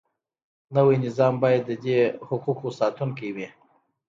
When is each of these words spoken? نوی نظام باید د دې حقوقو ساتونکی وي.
نوی 0.75 0.97
نظام 1.05 1.33
باید 1.43 1.63
د 1.67 1.71
دې 1.83 1.97
حقوقو 2.27 2.69
ساتونکی 2.79 3.29
وي. 3.35 3.47